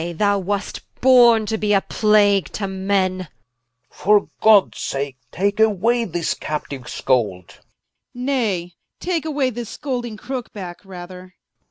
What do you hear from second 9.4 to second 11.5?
this scolding Crooke backe, rather Edw.